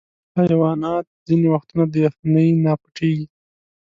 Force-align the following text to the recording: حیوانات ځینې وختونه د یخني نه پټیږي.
حیوانات 0.39 1.05
ځینې 1.27 1.47
وختونه 1.53 1.83
د 1.89 1.93
یخني 2.05 2.47
نه 2.63 2.73
پټیږي. 2.81 3.25